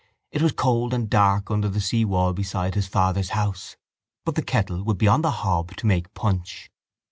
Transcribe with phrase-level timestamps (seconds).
[0.31, 3.77] It was cold and dark under the seawall beside his father's house.
[4.25, 6.71] But the kettle would be on the hob to make punch.